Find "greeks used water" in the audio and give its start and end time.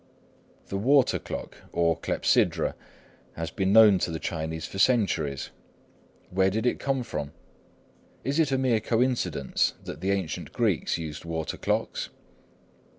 10.53-11.55